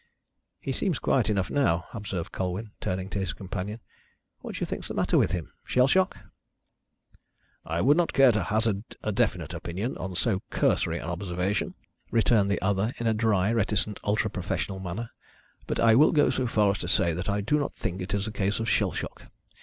"He 0.59 0.71
seems 0.71 0.97
quiet 0.97 1.29
enough 1.29 1.51
now," 1.51 1.85
observed 1.93 2.31
Colwyn, 2.31 2.71
turning 2.81 3.07
to 3.11 3.19
his 3.19 3.33
companion. 3.33 3.81
"What 4.39 4.55
do 4.55 4.61
you 4.61 4.65
think 4.65 4.83
is 4.83 4.87
the 4.87 4.95
matter 4.95 5.15
with 5.15 5.29
him 5.29 5.53
shell 5.63 5.85
shock?" 5.85 6.17
"I 7.65 7.81
would 7.81 7.97
not 7.97 8.11
care 8.11 8.31
to 8.31 8.41
hazard 8.41 8.83
a 9.03 9.11
definite 9.11 9.53
opinion 9.53 9.95
on 9.99 10.15
so 10.15 10.41
cursory 10.49 10.97
an 10.97 11.07
observation," 11.07 11.75
returned 12.09 12.49
the 12.49 12.59
other, 12.63 12.93
in 12.97 13.05
a 13.05 13.13
dry, 13.13 13.53
reticent, 13.53 13.99
ultra 14.03 14.31
professional 14.31 14.79
manner. 14.79 15.11
"But 15.67 15.79
I 15.79 15.93
will 15.93 16.11
go 16.13 16.31
so 16.31 16.47
far 16.47 16.71
as 16.71 16.79
to 16.79 16.87
say 16.87 17.13
that 17.13 17.29
I 17.29 17.41
do 17.41 17.59
not 17.59 17.75
think 17.75 18.01
it 18.01 18.15
is 18.15 18.25
a 18.25 18.31
case 18.31 18.59
of 18.59 18.67
shell 18.67 18.93
shock. 18.93 19.27